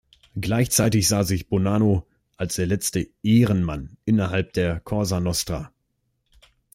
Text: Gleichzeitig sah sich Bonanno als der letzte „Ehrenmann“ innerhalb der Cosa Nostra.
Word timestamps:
Gleichzeitig 0.35 1.07
sah 1.07 1.23
sich 1.23 1.47
Bonanno 1.47 2.07
als 2.35 2.55
der 2.55 2.65
letzte 2.65 3.09
„Ehrenmann“ 3.21 3.97
innerhalb 4.03 4.51
der 4.53 4.79
Cosa 4.79 5.19
Nostra. 5.19 5.71